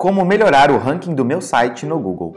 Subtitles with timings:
[0.00, 2.34] Como melhorar o ranking do meu site no Google.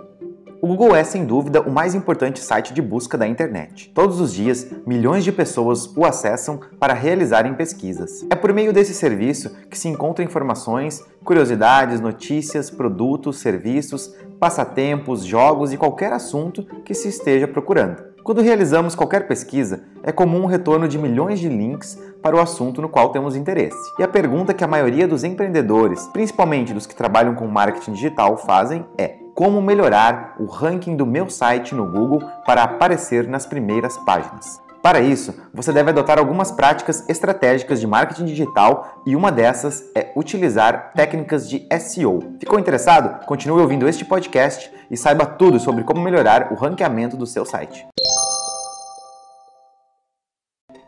[0.62, 3.90] O Google é, sem dúvida, o mais importante site de busca da internet.
[3.96, 8.28] Todos os dias, milhões de pessoas o acessam para realizarem pesquisas.
[8.30, 15.72] É por meio desse serviço que se encontram informações, curiosidades, notícias, produtos, serviços, passatempos, jogos
[15.72, 18.13] e qualquer assunto que se esteja procurando.
[18.24, 22.82] Quando realizamos qualquer pesquisa, é comum o retorno de milhões de links para o assunto
[22.82, 23.78] no qual temos interesse.
[24.00, 28.38] E a pergunta que a maioria dos empreendedores, principalmente dos que trabalham com marketing digital,
[28.38, 33.98] fazem é: como melhorar o ranking do meu site no Google para aparecer nas primeiras
[33.98, 34.62] páginas?
[34.82, 40.12] Para isso, você deve adotar algumas práticas estratégicas de marketing digital e uma dessas é
[40.16, 42.36] utilizar técnicas de SEO.
[42.40, 43.26] Ficou interessado?
[43.26, 47.86] Continue ouvindo este podcast e saiba tudo sobre como melhorar o ranqueamento do seu site.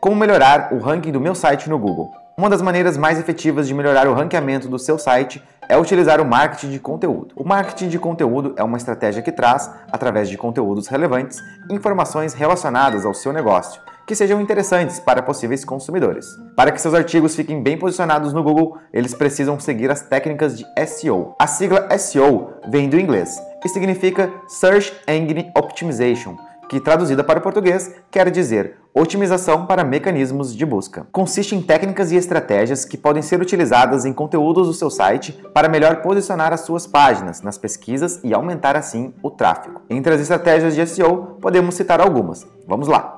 [0.00, 2.10] Como melhorar o ranking do meu site no Google?
[2.36, 6.24] Uma das maneiras mais efetivas de melhorar o ranqueamento do seu site é utilizar o
[6.24, 7.34] marketing de conteúdo.
[7.34, 13.06] O marketing de conteúdo é uma estratégia que traz, através de conteúdos relevantes, informações relacionadas
[13.06, 16.26] ao seu negócio que sejam interessantes para possíveis consumidores.
[16.54, 20.64] Para que seus artigos fiquem bem posicionados no Google, eles precisam seguir as técnicas de
[20.86, 21.34] SEO.
[21.40, 26.36] A sigla SEO vem do inglês e significa Search Engine Optimization
[26.68, 31.06] que traduzida para o português quer dizer otimização para mecanismos de busca.
[31.12, 35.68] Consiste em técnicas e estratégias que podem ser utilizadas em conteúdos do seu site para
[35.68, 39.82] melhor posicionar as suas páginas nas pesquisas e aumentar assim o tráfego.
[39.90, 42.46] Entre as estratégias de SEO, podemos citar algumas.
[42.66, 43.16] Vamos lá.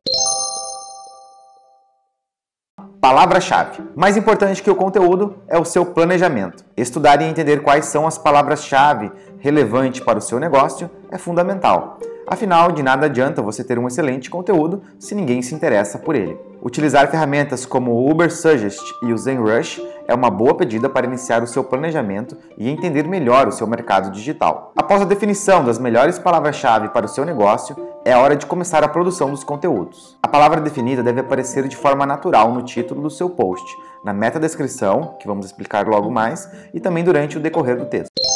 [3.01, 3.81] Palavra-chave.
[3.95, 6.65] Mais importante que o conteúdo é o seu planejamento.
[6.77, 12.01] Estudar e entender quais são as palavras-chave relevantes para o seu negócio é fundamental.
[12.31, 16.39] Afinal, de nada adianta você ter um excelente conteúdo se ninguém se interessa por ele.
[16.63, 21.43] Utilizar ferramentas como o Uber Suggest e o ZenRush é uma boa pedida para iniciar
[21.43, 24.73] o seu planejamento e entender melhor o seu mercado digital.
[24.77, 28.89] Após a definição das melhores palavras-chave para o seu negócio, é hora de começar a
[28.89, 30.19] produção dos conteúdos.
[30.23, 34.39] A palavra definida deve aparecer de forma natural no título do seu post, na meta
[34.39, 38.28] descrição, que vamos explicar logo mais, e também durante o decorrer do texto.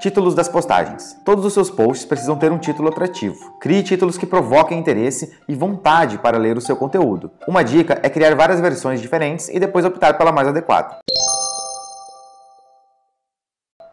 [0.00, 1.14] Títulos das postagens.
[1.26, 3.36] Todos os seus posts precisam ter um título atrativo.
[3.60, 7.30] Crie títulos que provoquem interesse e vontade para ler o seu conteúdo.
[7.46, 11.00] Uma dica é criar várias versões diferentes e depois optar pela mais adequada.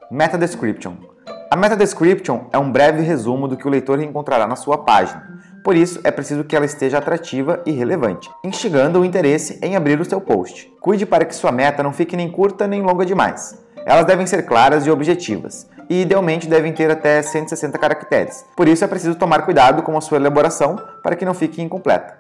[0.09, 0.93] Meta Description.
[1.51, 5.41] A Meta Description é um breve resumo do que o leitor encontrará na sua página.
[5.61, 9.99] Por isso, é preciso que ela esteja atrativa e relevante, instigando o interesse em abrir
[9.99, 10.73] o seu post.
[10.79, 13.66] Cuide para que sua meta não fique nem curta nem longa demais.
[13.87, 18.43] Elas devem ser claras e objetivas, e idealmente devem ter até 160 caracteres.
[18.53, 22.17] Por isso é preciso tomar cuidado com a sua elaboração para que não fique incompleta.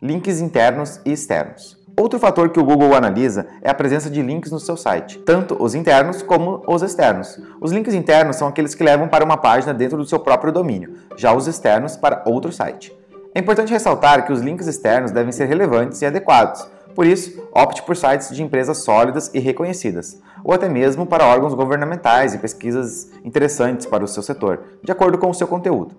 [0.00, 1.76] Links internos e externos.
[2.00, 5.62] Outro fator que o Google analisa é a presença de links no seu site, tanto
[5.62, 7.38] os internos como os externos.
[7.60, 11.00] Os links internos são aqueles que levam para uma página dentro do seu próprio domínio,
[11.18, 12.96] já os externos para outro site.
[13.34, 17.82] É importante ressaltar que os links externos devem ser relevantes e adequados, por isso, opte
[17.82, 23.10] por sites de empresas sólidas e reconhecidas, ou até mesmo para órgãos governamentais e pesquisas
[23.24, 25.96] interessantes para o seu setor, de acordo com o seu conteúdo.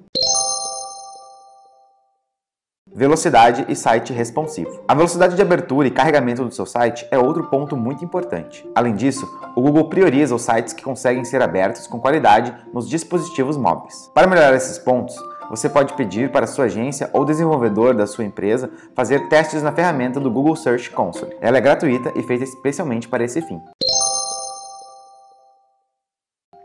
[2.98, 4.80] Velocidade e site responsivo.
[4.88, 8.66] A velocidade de abertura e carregamento do seu site é outro ponto muito importante.
[8.74, 13.58] Além disso, o Google prioriza os sites que conseguem ser abertos com qualidade nos dispositivos
[13.58, 14.10] móveis.
[14.14, 15.14] Para melhorar esses pontos,
[15.50, 20.20] você pode pedir para sua agência ou desenvolvedor da sua empresa fazer testes na ferramenta
[20.20, 21.36] do Google Search Console.
[21.42, 23.60] Ela é gratuita e feita especialmente para esse fim.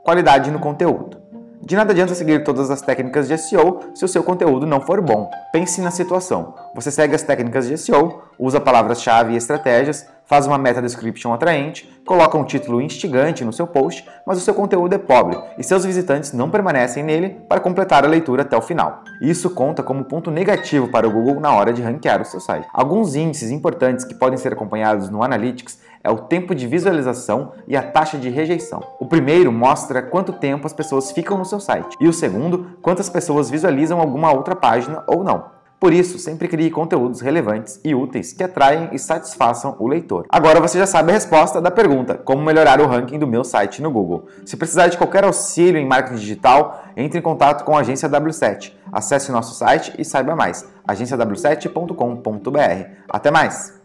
[0.05, 1.30] Qualidade no conteúdo.
[1.63, 5.03] De nada adianta seguir todas as técnicas de SEO se o seu conteúdo não for
[5.03, 5.31] bom.
[5.53, 6.55] Pense na situação.
[6.75, 11.87] Você segue as técnicas de SEO, usa palavras-chave e estratégias, faz uma meta description atraente,
[12.07, 15.85] coloca um título instigante no seu post, mas o seu conteúdo é pobre e seus
[15.85, 19.03] visitantes não permanecem nele para completar a leitura até o final.
[19.21, 22.67] Isso conta como ponto negativo para o Google na hora de ranquear o seu site.
[22.73, 27.77] Alguns índices importantes que podem ser acompanhados no Analytics é o tempo de visualização e
[27.77, 28.83] a taxa de rejeição.
[28.99, 33.09] O primeiro mostra quanto tempo as pessoas ficam no seu site, e o segundo, quantas
[33.09, 35.61] pessoas visualizam alguma outra página ou não.
[35.81, 40.27] Por isso, sempre crie conteúdos relevantes e úteis que atraem e satisfaçam o leitor.
[40.29, 43.81] Agora você já sabe a resposta da pergunta: como melhorar o ranking do meu site
[43.81, 44.27] no Google?
[44.45, 48.75] Se precisar de qualquer auxílio em marketing digital, entre em contato com a agência W7.
[48.93, 52.91] Acesse nosso site e saiba mais: agenciaw7.com.br.
[53.09, 53.80] Até mais!